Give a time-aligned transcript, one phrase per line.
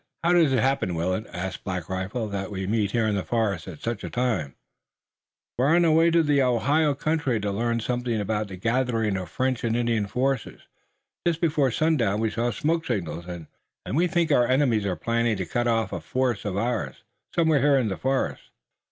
[0.23, 3.67] "How does it happen, Willet?" asked Black Rifle, "that we meet here in the forest
[3.67, 4.55] at such a time?"
[5.59, 9.25] "We're on our way to the Ohio country to learn something about the gathering of
[9.25, 10.61] the French and Indian forces.
[11.27, 13.45] Just before sundown we saw smoke signals and
[13.93, 17.03] we think our enemies are planning to cut off a force of ours,
[17.35, 18.41] somewhere here in the forest."